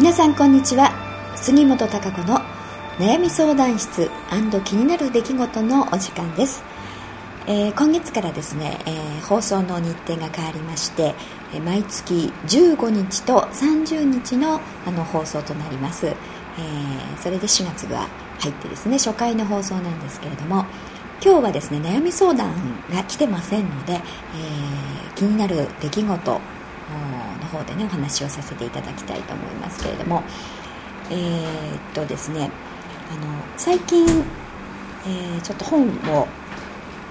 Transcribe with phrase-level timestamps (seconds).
[0.00, 0.92] 皆さんこんにちは。
[1.36, 2.38] 杉本孝子の
[2.98, 4.10] 悩み相談室
[4.64, 6.62] 気になる出来事のお時間です、
[7.46, 11.14] えー、今月からですね、えー、放送の日程が変わりまして、
[11.54, 16.14] え、毎月15日と30日のあの放送となります、え
[17.20, 20.64] それで4月が入ってですね初回の放送なんですけれども
[21.22, 22.54] 今日はですね悩み相談
[22.90, 24.00] が来てませんので、え
[25.14, 26.40] 気になる出来事
[27.50, 30.22] 方でねお話をさせていただきたいと思いますけれども。
[31.10, 32.50] えー、っとですね
[33.10, 36.28] あの最近、えー、ちょっと本を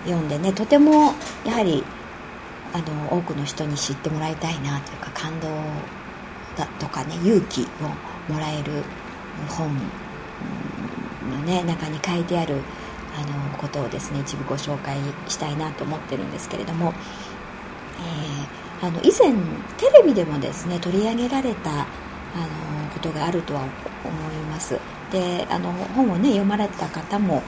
[0.05, 1.13] 読んでねとても
[1.45, 1.83] やはり
[2.73, 5.47] あの多くの人に知ってもらいたいなというか感動
[6.55, 8.83] だとかね勇気をもらえる
[9.49, 9.75] 本
[11.29, 12.61] の、ね、中に書いてある
[13.17, 13.21] あ
[13.51, 14.97] のことをですね一部ご紹介
[15.27, 16.93] したいなと思ってるんですけれども、
[17.99, 19.33] えーあの以前
[19.77, 21.85] テレビでもですね取り上げられたあの
[22.93, 23.71] ことがあるとは思い
[24.49, 24.79] ます。
[25.11, 27.41] であの本をね読まれた方も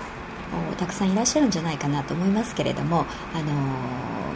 [0.77, 3.53] たくさんいらっしゃるんじゃないかなと思いますけれどもあの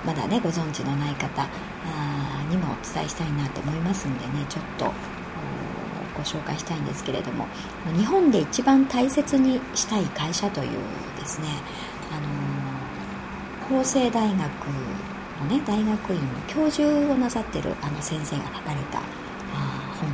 [0.06, 1.48] まだねご存知のない方
[2.50, 4.86] にもお伝えしたいなと思いますんでねちょっと
[6.16, 7.48] ご紹介したいんですけれども
[7.98, 10.70] 日本で一番大切にしたい会社という
[11.20, 11.48] ですね
[12.12, 14.40] あの法政大学
[15.46, 19.04] ね大学院の教授をなさってるあの先生が書かれたあ
[20.00, 20.10] 本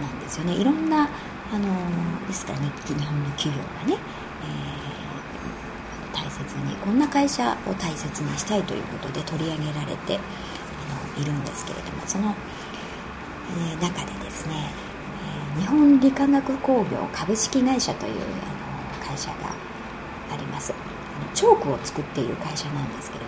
[0.00, 0.54] なんですよね。
[0.54, 1.08] いろんな
[1.52, 3.98] あのですからね日本の企業がね、
[4.44, 12.34] えー、大切にこんな会社を大切にしたいということで取り上げられてあのいるんですけれどもその、
[13.72, 14.54] えー、中でですね、
[15.56, 18.16] えー、日本理化学工業株式会社というあ
[19.00, 19.36] の会社が
[20.32, 20.74] あります。
[21.34, 23.27] チョークを作っている会社なんですけれど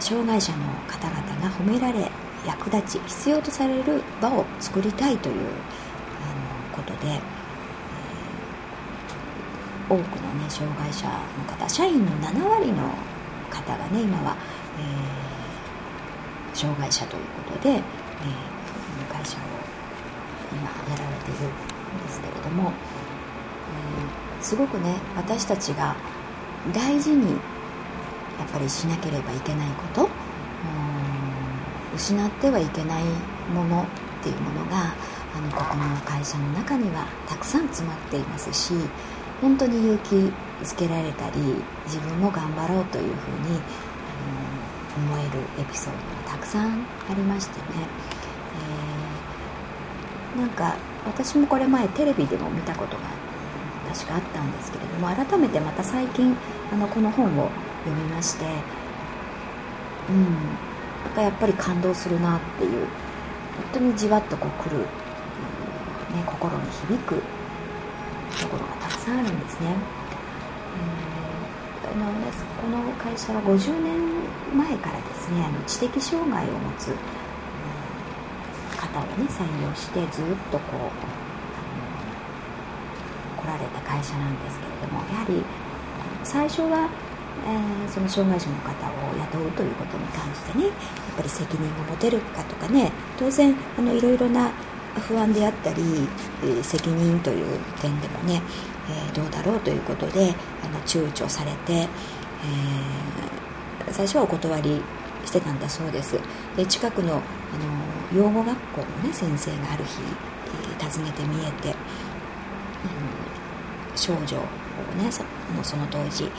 [0.00, 2.10] 障害者の方々が褒められ
[2.46, 11.12] 役立ち必要とされる場を作りたいというあのことで、えー、多くの、ね、障害者の
[11.44, 12.88] 方社員の7割の
[13.50, 14.36] 方がね今は、
[14.78, 17.82] えー、障害者ということで、えー、
[19.12, 19.40] 会社を
[20.52, 22.72] 今やられているんですけれども、
[24.38, 25.96] えー、すごくね私たちが
[26.72, 27.38] 大事に
[28.38, 30.08] やっぱりしなければいけないこと
[31.98, 33.02] 失ってはいけない
[33.52, 33.86] ものっ
[34.22, 34.94] ていうものが
[35.34, 38.72] あのここの会社の中にはたくさん詰まっていますし
[39.40, 40.14] 本当に勇気
[40.64, 41.40] づけられたり
[41.86, 43.58] 自分も頑張ろうというふうに
[44.96, 45.98] あの思えるエピソード
[46.30, 47.66] がたくさんありましてね、
[50.36, 53.02] えー、なんか私もこれ前テレビでも見たことが
[53.92, 56.36] 確かあったんですけれども改めてまた最近
[56.72, 57.50] あのこの本を
[57.88, 58.44] 読みまして。
[60.10, 60.24] うん。
[61.04, 62.86] なんかやっぱり感動するなっていう。
[63.72, 67.22] 本当にじわっとこう来る、うん、ね、心に響く。
[68.40, 69.74] ところがたくさんあるんですね。
[71.84, 72.04] えー、あの
[72.62, 73.98] この会社は50年
[74.56, 76.96] 前からですねあの知的障害を持つ、うん、
[78.76, 80.90] 方をね採用してずっとこ
[83.36, 85.42] う来られた会社なんですけれどもやはり
[86.22, 86.88] 最初は
[87.46, 90.74] えー、その障害者の方を雇うということに関してねやっ
[91.16, 94.50] ぱり責任が持てるかとかね当然あのいろいろな
[95.06, 95.82] 不安であったり、
[96.42, 97.46] えー、責任という
[97.80, 98.42] 点でもね、
[98.90, 100.34] えー、どうだろうということで
[100.64, 101.88] あの躊躇されて、え
[103.92, 104.82] 最初はお断り
[105.24, 106.18] してたんだそうです。
[106.56, 107.22] で近くのあの
[108.18, 110.00] 養護学校の、ね、先生がある日、
[110.80, 111.74] え訪ねてみえて、うん、
[113.96, 114.40] 少女を
[115.02, 115.10] ね
[115.62, 116.30] その当時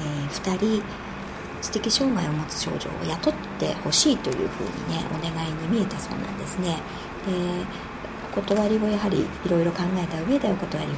[0.00, 0.82] えー、2人
[1.60, 6.76] 知的障害を持つ少女を雇ってほしいというふうにねお願いに見えたそうなんですね。
[7.26, 7.32] で
[8.32, 10.94] お断りをやはりいろいろ考えた上でお断りを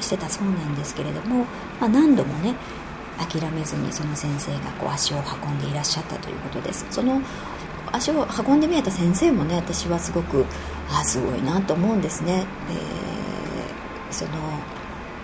[0.00, 1.44] してたそうなんですけれども、
[1.80, 2.54] まあ、何度もね
[3.18, 6.86] 諦めずにその先生がこう足を運んでいらっしゃったということです。
[6.90, 7.20] その
[7.92, 10.44] 足を運んでみえた先生もね私はすごく
[10.90, 14.30] あすごいなと思うんですね、えー、その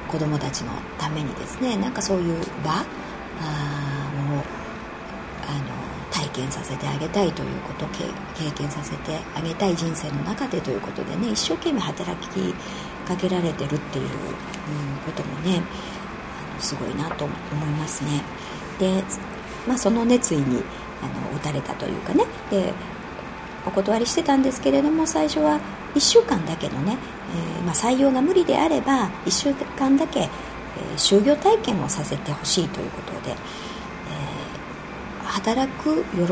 [0.07, 2.75] 子どもたちのためにですねなんかそういう場を
[5.49, 12.55] あの体験させてあげたいということ経験させてあげたい人生の中でということでね一生懸命働き
[13.07, 14.11] かけられてるっていう、うん、
[15.05, 15.63] こともね
[16.51, 18.23] あのすごいなと思いますね。
[18.79, 19.03] で、
[19.69, 20.63] まあ、その熱意に
[21.03, 22.25] あの打たれたというかね。
[22.51, 22.73] で
[23.67, 25.59] お断りしてたんですけれども最初は
[25.97, 26.99] 1週間だけのね、
[27.35, 30.29] えー、まあ、採用が無理であれば1週間だけ、えー、
[30.95, 36.25] 就業体験をさせてほしいということで、えー、働く喜び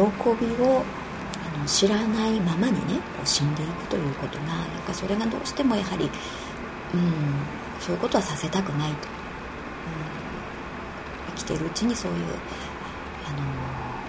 [0.63, 0.85] を
[1.57, 6.11] あの知らないままにねこう死んでいくということがなんかそれがどうしてもやはり、うん、
[7.81, 8.99] そういうことはさせたくないと、う
[11.33, 12.19] ん、生きてるうちにそういう
[13.27, 13.39] あの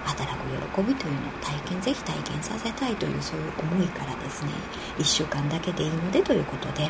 [0.05, 4.51] 働く喜びというのを体験ぜひ体験させたいというそういう思いからですね
[4.99, 6.89] 1週間だけでいいのでということで、えー、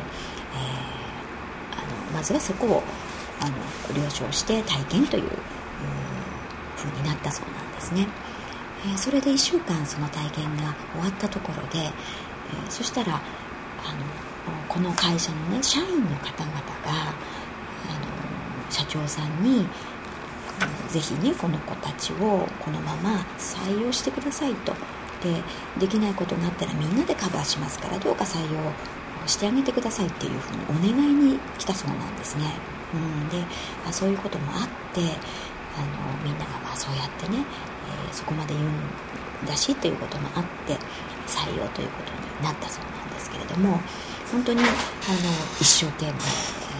[2.10, 2.82] のまずはそこを
[3.40, 5.30] あの了承して体験という
[6.76, 8.06] 風になったそうなんですね、
[8.86, 11.90] えー、それで1週間その体験が終わったところで、えー、
[12.70, 13.22] そしたらあの
[14.68, 17.14] この会社のね社員の方々があ
[18.66, 19.66] の社長さんに
[20.90, 24.74] ぜひねこの子たちをこのまま採用してくださいと。
[25.22, 25.42] で
[25.78, 28.60] できないことがあったらみんなでカバーしますからどうか採用
[29.26, 32.44] してあげてくださいっていうふうにお願いに来たそうなんですね、
[32.94, 33.44] うん、で
[33.86, 40.74] あそういうこともあってあのみんながまあそうやってね、えー、そこまで言うんだしということもあって
[41.26, 43.80] 採用ということになったそうなんですけれども
[44.30, 44.68] 本当にあの
[45.60, 46.12] 一生懸命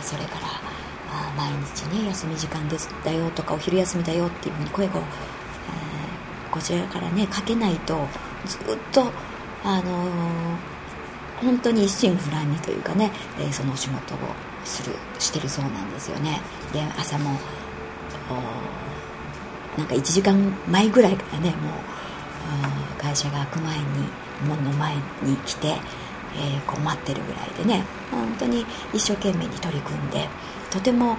[0.03, 0.76] それから
[1.37, 2.89] 毎日ね休み時間です。
[3.05, 5.01] だよとかお昼休みだよっていうふうに声を、えー、
[6.51, 8.07] こちらからねかけないと
[8.47, 8.61] ずっ
[8.93, 9.11] と
[9.65, 14.19] あのー、本当に一心不乱にというかね、えー、そのお仕事を
[14.65, 16.41] するしてるそうなんですよね。
[16.73, 17.31] で朝も
[19.77, 23.85] なんか1時間前ぐらいからねもう会社が開く前に
[24.49, 30.29] 門の前に来て、えー、こう待ってるぐらいでね本当に一生懸命に取り組んで
[30.77, 31.17] とても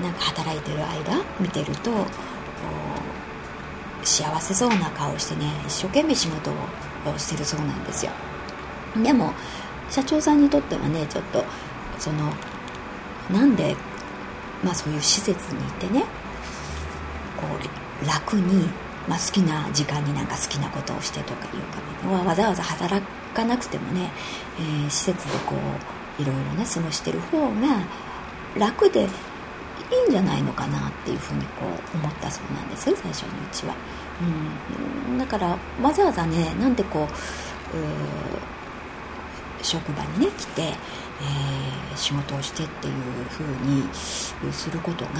[0.00, 1.90] なんか働いてる間見てると
[4.04, 6.54] 幸せそうな顔してね一生懸命仕事を
[7.18, 8.12] してるそうなんですよ。
[9.02, 9.32] でも
[9.90, 11.44] 社長さんにとってはねちょっと
[11.98, 12.32] その
[13.32, 13.74] なんで、
[14.62, 16.02] まあ、そういう施設にいてね
[17.36, 17.46] こ
[18.02, 18.68] う楽に、
[19.08, 21.48] まあ、好きな時間になんか好きなことをしてとかい
[22.08, 23.04] うかわざわざ働
[23.34, 24.10] かなくてもね、
[24.58, 25.56] えー、施設でこ
[26.18, 27.52] ういろいろね過ごしてる方が
[28.58, 33.74] 楽でいいんじゃないのかなっていうふうにこう思ったそうなんです最初のうちは、
[35.10, 37.06] うん、だからわざわざねなんでこう
[39.64, 42.94] 職場にね来て、えー、仕事をしてっていう
[43.28, 45.10] ふうにすることが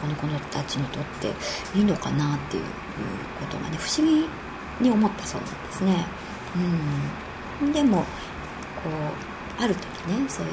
[0.00, 1.28] この子たちにとって
[1.78, 2.62] いいのかなっていう
[3.40, 4.26] ことがね不思議
[4.80, 6.06] に思ったそうなんですね、
[7.62, 8.04] うん、でもこ
[9.58, 10.52] うある時ねそういう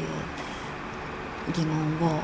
[1.53, 2.23] 疑問をこ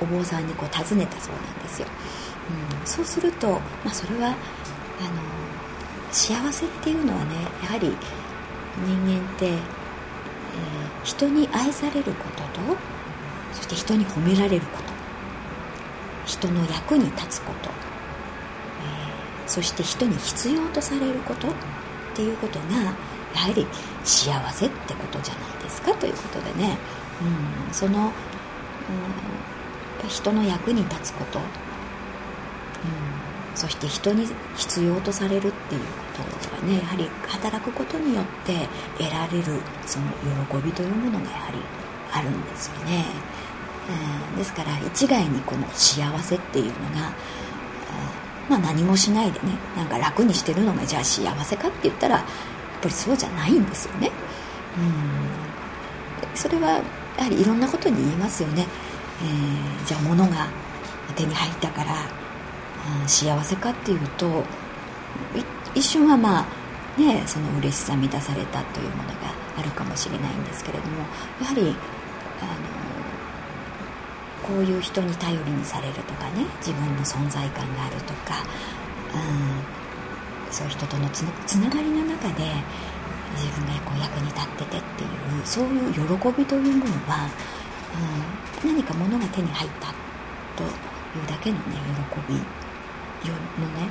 [0.00, 1.88] うお坊さんにこう尋ねたそうなんですよ、
[2.80, 3.48] うん、そうすると、
[3.84, 4.36] まあ、それはあの
[6.10, 7.94] 幸せっていうのはねやはり
[8.86, 9.58] 人間って、えー、
[11.04, 12.76] 人に愛されることと
[13.52, 14.90] そして人に褒められること。
[16.30, 21.52] 人の役に立つこと、えー、そして人に必要とされることっ
[22.14, 22.64] ていうことが
[23.34, 23.66] やはり
[24.04, 26.76] 幸せってことじゃないですかということでね、
[27.68, 28.06] うん、その、
[30.02, 31.44] うん、人の役に立つこと、うん、
[33.54, 35.80] そして人に必要とされるっていう
[36.16, 38.68] ことがねやはり働くことによって
[38.98, 39.44] 得られる
[39.86, 40.06] その
[40.48, 41.58] 喜びというものがやはり
[42.12, 43.04] あるんですよね、
[44.32, 47.12] うん、ですから一概にこの幸せっていうのが
[48.50, 52.24] まあ、何もしないでねなんか楽にしてるのがじゃあ幸せかって言ったら
[52.80, 54.10] ぱりそうじゃないんですよね。
[54.78, 55.30] うん
[56.34, 56.82] それは
[57.18, 58.66] やはりいろんなことに言えますよね。
[59.22, 60.48] えー、じゃあ物が
[61.14, 61.94] 手に入ったから、
[63.02, 64.44] うん、幸せかっていうと
[65.74, 69.16] 一瞬はまあねその嬉しさ満たされたというものが
[69.58, 71.00] あるかもしれないんですけれども
[71.40, 71.72] やはりあの
[74.56, 78.42] こういう人に頼りにされるとかね自分の存在感があるとか、
[79.14, 79.18] う
[79.76, 79.79] ん
[80.50, 81.22] そういう人とのつ
[81.58, 82.44] ながりの中で
[83.36, 85.10] 自分がこう役に立っててっていう
[85.44, 87.28] そういう喜びというものは、
[88.62, 89.88] うん、何か物が手に入った
[90.56, 90.66] とい
[91.22, 91.62] うだけのね
[92.26, 93.88] 喜びのね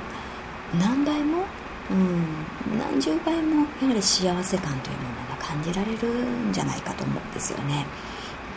[0.78, 1.44] 何倍も、
[1.90, 7.86] うん、何十倍もやはり幸せ感というものが感じられるんじゃないかと思うんですよね。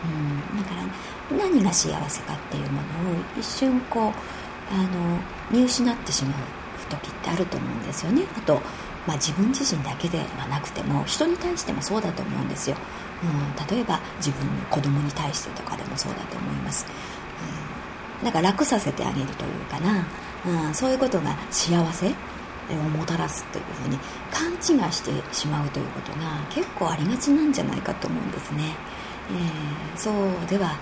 [0.04, 4.12] うん、だから何が幸せかっていうものを一瞬こう
[4.72, 5.18] あの
[5.50, 8.22] 見失ってしまう時ってあると思うんですよね。
[8.36, 8.60] あと、
[9.06, 12.76] まあ、自分自身だけではなくても人に対してもそうだと思うんですよ、
[13.22, 16.86] うん、例えば自分の子供に対してとかでもそうだと思います、
[18.20, 20.06] うん、だから楽させてあげるというかな、
[20.68, 23.98] うん、そういうことが幸せをもたらすというふうに
[24.32, 28.74] 勘違いしてしまうということが結構ありがちなんじゃないかと思うんですね、
[29.30, 30.78] えー、そうでは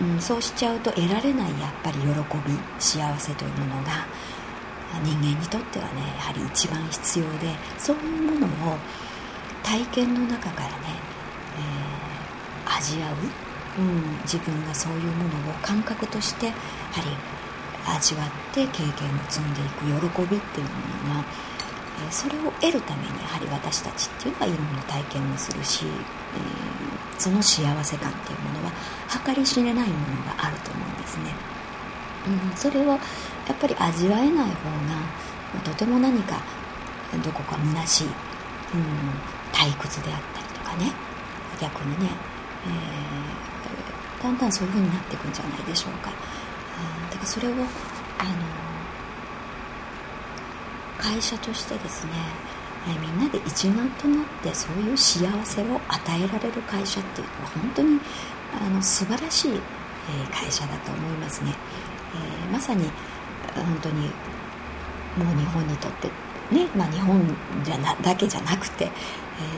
[0.00, 4.06] うん、そうしちゃうと得られないやっぱり喜び幸せというものが
[5.00, 8.76] 人間にとってはねやはり一番必要でそういうものを
[9.62, 10.74] 体験の中からね、
[11.56, 16.56] えー、味わう、うん、自分がそういうものを感覚としてやは
[17.00, 17.06] り
[17.96, 18.92] 味わって経験を
[19.28, 21.24] 積んでいく喜びっていうものが
[22.10, 28.72] それを得るためにやはり私たちっていうのはいろんな体験をするし、えー、その幸せ感っていうものは
[29.24, 31.24] 計り知れないものがあると思うんですね、
[32.26, 32.98] うん、それを
[33.48, 34.52] やっぱり味わえない方が
[35.64, 36.40] とても何か
[37.24, 38.12] どこか虚しい、うん、
[39.52, 41.12] 退屈であったりとかね。
[41.62, 42.10] 逆にね、
[42.66, 47.60] えー、だんだんそういう風になっていくんじゃないでしょうか、うん、だからそれをあの
[50.98, 52.12] 会社としてですね
[52.88, 58.00] えみんなで一丸となってそういう幸せを与えられる会社っていうのは本当に
[58.60, 59.58] あの素晴らしいえ
[60.34, 61.54] 会社だと思いますね、
[62.14, 62.90] えー、まさに
[63.60, 64.08] 本当に
[65.16, 66.08] もう日本にとって
[66.52, 67.20] ね、まあ、日本
[67.64, 68.88] じゃなだけじゃなくて、え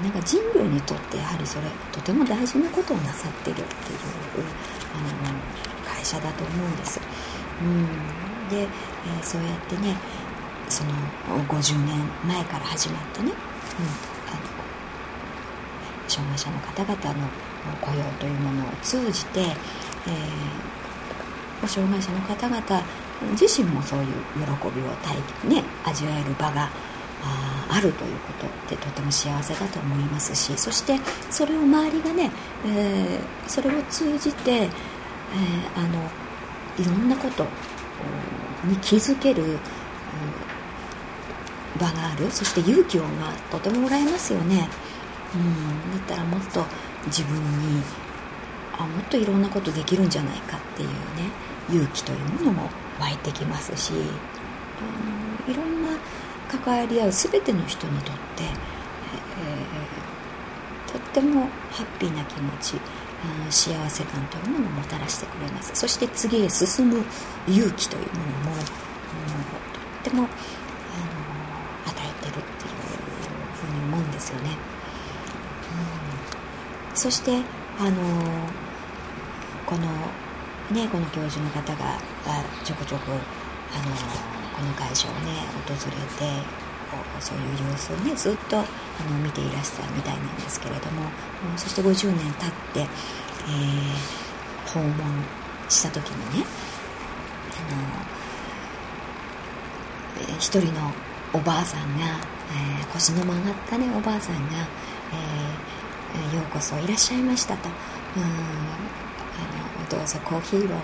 [0.00, 3.68] ー、なんか人類にとってやはりそれとても大事なことをなさってるっていう
[4.94, 5.34] あの
[5.84, 7.00] 会社だと思うんです。
[7.62, 7.86] うん、
[8.48, 9.96] で、えー、そうやってね
[10.68, 10.90] その
[11.48, 13.38] 50年前から始まったね、うん、あの
[16.08, 17.28] 障害者の方々の
[17.80, 22.82] 雇用というものを通じて、えー、障害者の方々
[23.32, 24.40] 自身もそういう喜
[24.74, 26.68] びを体、ね、味わえる場が
[27.70, 30.98] あるということってとても幸せだと思いますしそして
[31.30, 32.30] それを周りがね、
[32.66, 34.68] えー、それを通じて、えー、
[35.76, 36.10] あの
[36.78, 37.46] いろんなこと
[38.64, 39.58] に気づける、
[41.78, 43.08] 場があるそして勇気をが
[43.50, 44.68] とてももらえますよね、
[45.34, 46.64] うん、だったらもっと
[47.06, 47.82] 自分に
[48.78, 50.94] あもっといろんなことできるんじゃないかっていうね
[51.70, 53.96] 勇気というものも湧いてきますし、う
[55.48, 55.90] ん、いろんな
[56.48, 62.80] 関わり合う全ての人にとって、えー、とってもハッピーな気持ち、
[63.50, 65.70] 幸せ感というものをもたらしてくれます。
[65.74, 67.02] そして次へ進む
[67.48, 68.68] 勇気というものも、うん、と
[70.00, 70.28] ってもあの
[71.86, 72.74] 与えてるっていう
[73.54, 74.50] 風に思うんですよね、
[76.90, 77.40] うん、そして
[77.78, 77.90] あの
[79.66, 79.88] この
[80.70, 81.98] ねこの教授の方が
[82.62, 83.22] ちょこちょこあの
[84.54, 85.32] この会社をね
[85.66, 85.82] 訪れて
[86.90, 88.64] こうそういう様子をねずっとあ
[89.10, 91.10] の見ていらしゃるみたいなんですけれども、
[91.50, 92.86] うん、そして50年経って、えー、
[94.72, 94.94] 訪問
[95.68, 96.46] した時にね
[97.58, 97.62] あ
[100.22, 100.92] の、ー、一人の
[101.32, 102.04] おばあさんが、
[102.52, 104.42] えー、腰の曲がったねおばあさんが、
[105.12, 107.68] えー、ようこそいらっしゃいましたと。
[108.16, 108.22] うん
[109.34, 110.78] あのどうぞコーヒーを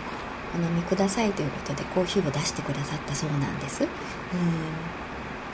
[0.57, 3.85] お飲みくださいということでコーヒーを出してくださったそうなんです。
[3.85, 3.89] うん。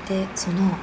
[0.08, 0.76] でその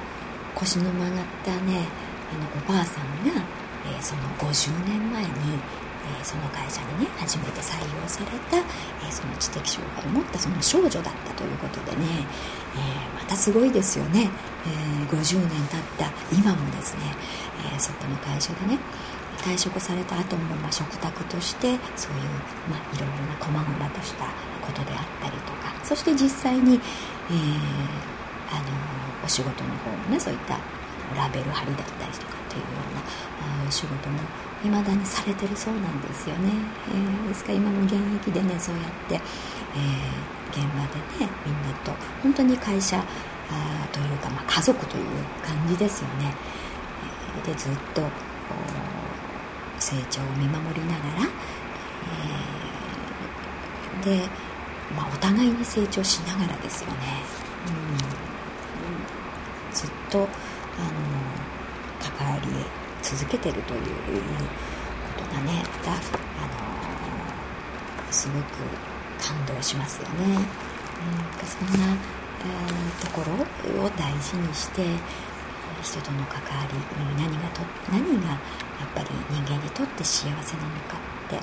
[0.55, 1.87] 腰の曲がったね
[2.31, 3.41] あのおばあさんが、
[3.85, 5.29] えー、その50年前に
[6.03, 12.05] えー、その会社にね初めて採用された、えー、その知的障害を持ったその少女だったということでね、
[12.75, 14.29] えー、またすごいですよね、
[14.67, 17.03] え50年経った今もですね、
[17.73, 18.79] えそこの会社でね
[19.41, 22.21] 退職された後も、まあ、食卓としてそういう、
[22.69, 24.25] まあ、いろいろな細々とした
[24.61, 26.79] ことであったりとかそして実際に、え
[28.51, 28.63] あの
[29.25, 30.53] お仕事の方もねそういった
[31.15, 34.19] ラベル貼りだったりとかっていうような仕事も
[34.61, 36.51] 未だにされてるそうなんですよね、
[36.89, 39.21] えー、ですから今も現役でねそうやって、えー、
[40.51, 45.05] 現場でねみんなと本当に会社あというか、まあ、家族という
[45.45, 46.33] 感じですよね、
[47.45, 48.01] えー、でずっと
[49.83, 51.27] 成長を見守りながら、
[54.05, 54.29] えー、で、
[54.95, 56.95] まあ、お互いに成長しながらですよね、
[57.67, 57.71] う
[59.71, 60.27] ん、ずっとあの
[61.99, 62.47] 関わり
[63.01, 63.91] 続けてるというこ
[65.17, 65.99] とがねまた、あの
[68.09, 68.43] すごく
[69.19, 70.13] 感動しますよね。
[70.25, 71.05] う
[71.43, 73.21] ん、そんな、えー、とこ
[73.75, 74.85] ろを大事にして
[75.83, 76.73] 人との関わり
[77.21, 77.61] 何がと
[77.91, 78.39] 何がやっ
[78.95, 80.97] ぱり人間にとって幸せなのか
[81.27, 81.39] って、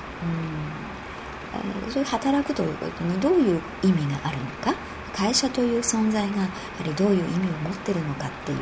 [1.85, 4.73] うん、そういう働くということにどういう意味があるのか。
[5.13, 6.49] 会社という存在がやは
[6.83, 8.57] りどういう意味を持ってるのかっていう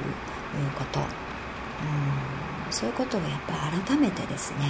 [0.75, 1.05] こと、うん。
[2.71, 4.65] そういうことをやっぱり改めてですね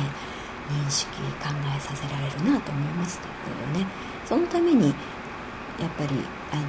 [0.70, 1.08] 認識
[1.40, 3.24] 考えさせられるなと思いますよ
[3.80, 3.86] ね。
[4.26, 4.90] そのために
[5.80, 6.10] やっぱり
[6.52, 6.62] あの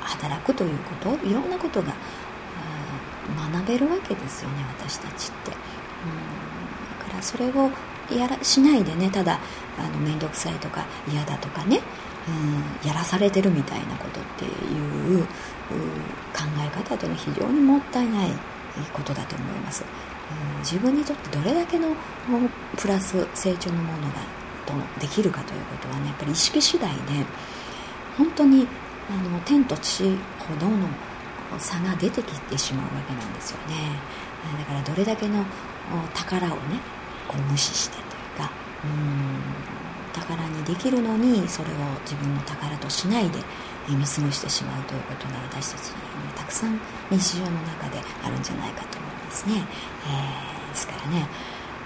[0.00, 1.94] 働くということいろんなことが
[3.58, 5.50] 学べるわけですよね私たちって。
[5.50, 6.98] うん。
[6.98, 7.70] だからそれを
[8.16, 9.38] やらしないでねただ
[9.78, 11.80] あの面倒くさいとか嫌だとかね。
[12.28, 12.88] うん。
[12.88, 15.24] やらされてるみたいなことっていうう
[16.32, 18.30] 考え方というのは非常にもったいない
[18.92, 19.84] ことだと思います、
[20.60, 21.88] 自分にとってどれだけの
[22.76, 26.96] プラス成長のものがとできるかということはねやっぱり意識次第で
[28.16, 28.66] 本当に
[29.10, 30.88] あの天と地ほどの
[31.58, 33.98] 差が出てきてしまうわけなんですよね。
[34.58, 35.44] だからどれだけの
[36.14, 36.80] 宝をね
[37.26, 38.50] こう無視してというか
[38.84, 39.78] うん
[40.12, 43.38] 宝にできるのにそれを自分の宝としないで
[43.88, 45.94] 見過ごしてしまうということが私たちに
[46.34, 46.78] たくさん
[47.10, 49.54] 日常の中であるんじゃないかと思いますね、
[50.06, 51.26] えー、ですからね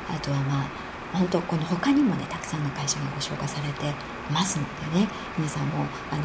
[0.08, 0.81] あとはまあ
[1.12, 3.92] 本当この他にもねたくさんの会社がご紹介されて
[4.30, 6.22] ますのでね皆さんもあの、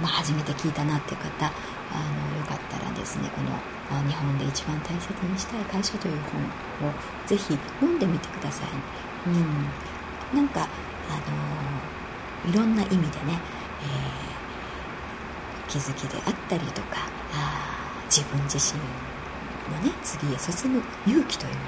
[0.00, 3.50] まあ、初めて聞いたなっていう方あのよかったらですねこの
[4.06, 6.20] 「日本で一番大切にしたい会社」という
[6.80, 6.92] 本を
[7.26, 8.68] ぜひ読んでみてください、
[9.28, 10.68] うん、なんか
[11.08, 11.14] あ
[12.46, 13.10] のいろんな意味でね、
[13.82, 17.78] えー、気づきであったりとかあ
[18.08, 18.78] 自分自身
[19.74, 21.60] のね次へ進む勇気というも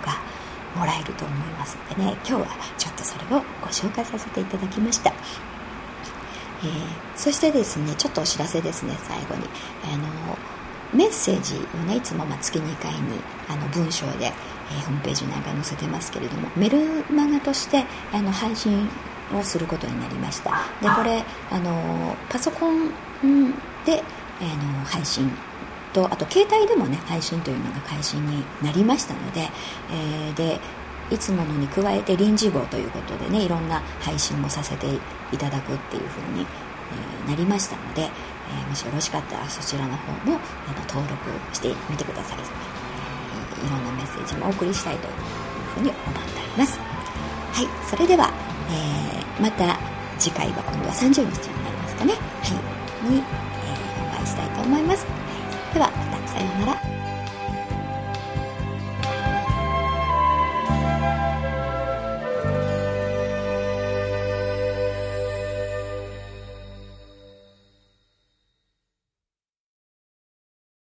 [0.00, 0.43] のが
[0.74, 2.46] もらえると思いますのでね今日は
[2.78, 6.68] ちょっとそれをご紹介させていただきました、えー、
[7.16, 9.48] そしてですねちょっとお知らせですね最後に。
[9.84, 10.04] あの
[10.94, 13.00] メッセージをねいつもま月2回に
[13.48, 16.78] あの文章で、えー、ホームページなんか載せてますけれどもメル
[17.12, 18.88] マガとしてあの配信
[19.34, 20.52] をすることになりました。
[20.80, 22.90] でこれあのパソコン
[23.84, 24.02] で
[24.40, 25.30] あの配信
[25.94, 29.48] とあと携帯でもね配信というのが開始になりましたので,、
[29.90, 30.60] えー、で
[31.10, 34.86] いつものに加えて臨時号ということでねいろんな配信もさせて
[35.32, 36.46] いただくっていうふうに、
[37.26, 45.14] え、なりましたので、え、もしよろしかったらそちらの方もあの登録してみてください、えー、いろんなメッセージもお送りしたいという
[45.74, 46.78] ふうに思っております。
[47.52, 48.32] はいそれでは、
[48.70, 49.78] えーまた
[50.18, 52.12] 次回は今度は30日になりますかね。
[52.12, 52.18] は
[53.08, 53.22] いに、え
[54.12, 55.23] お会いしたいと思います。
[55.74, 57.03] ではまたさようなら。